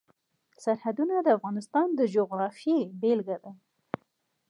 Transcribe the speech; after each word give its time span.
سرحدونه 0.63 1.15
د 1.21 1.27
افغانستان 1.37 1.87
د 1.99 2.01
جغرافیې 2.15 2.79
بېلګه 3.01 3.37
ده. 3.43 3.51